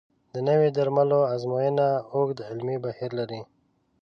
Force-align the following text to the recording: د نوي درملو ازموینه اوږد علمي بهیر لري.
د 0.33 0.35
نوي 0.47 0.69
درملو 0.77 1.19
ازموینه 1.35 1.87
اوږد 2.15 2.39
علمي 2.49 2.77
بهیر 2.85 3.11
لري. 3.19 3.41